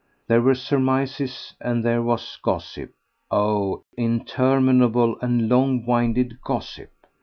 [0.27, 2.95] There were surmises and there was gossip—
[3.29, 3.83] oh!
[3.95, 6.89] interminable and long winded gossip!